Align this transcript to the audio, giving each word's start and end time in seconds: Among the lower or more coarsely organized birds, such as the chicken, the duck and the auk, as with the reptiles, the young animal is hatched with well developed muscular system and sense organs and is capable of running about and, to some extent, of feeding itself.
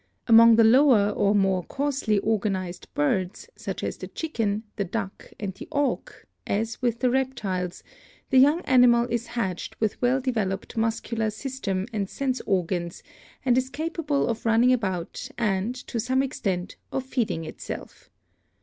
Among 0.27 0.55
the 0.55 0.63
lower 0.63 1.11
or 1.11 1.35
more 1.35 1.63
coarsely 1.63 2.17
organized 2.17 2.91
birds, 2.95 3.47
such 3.55 3.83
as 3.83 3.97
the 3.97 4.07
chicken, 4.07 4.63
the 4.75 4.83
duck 4.83 5.29
and 5.39 5.53
the 5.53 5.67
auk, 5.69 6.25
as 6.47 6.81
with 6.81 7.01
the 7.01 7.09
reptiles, 7.11 7.83
the 8.31 8.39
young 8.39 8.61
animal 8.61 9.05
is 9.11 9.27
hatched 9.27 9.79
with 9.79 10.01
well 10.01 10.19
developed 10.19 10.75
muscular 10.75 11.29
system 11.29 11.85
and 11.93 12.09
sense 12.09 12.41
organs 12.47 13.03
and 13.45 13.59
is 13.59 13.69
capable 13.69 14.25
of 14.25 14.43
running 14.43 14.73
about 14.73 15.29
and, 15.37 15.75
to 15.75 15.99
some 15.99 16.23
extent, 16.23 16.77
of 16.91 17.05
feeding 17.05 17.45
itself. 17.45 18.09